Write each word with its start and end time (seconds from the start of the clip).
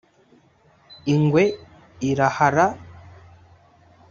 ingwe 1.13 1.43
irahara 2.09 2.65